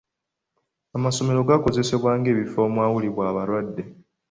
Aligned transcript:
Amasomero 0.97 1.39
gakozeseddwa 1.49 2.11
ng'ebifo 2.17 2.59
omwawulibwa 2.67 3.23
abalwadde. 3.31 3.83